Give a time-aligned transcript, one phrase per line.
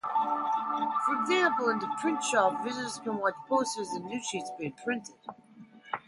[1.05, 5.13] For example, in the printshop, visitors can watch posters and newssheets being printed.